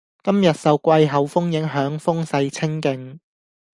[0.23, 3.19] 今日受季候風影響，風勢清勁